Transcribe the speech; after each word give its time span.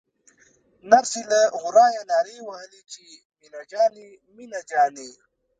نرسې 0.91 1.21
له 1.31 1.41
ورايه 1.63 2.01
نارې 2.11 2.37
وهلې 2.47 2.81
چې 2.91 3.03
مينه 3.41 3.61
جانې 3.71 4.07
مينه 4.35 4.59
جانې. 4.71 5.09